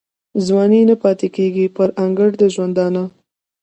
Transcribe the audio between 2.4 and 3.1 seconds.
د ژوندانه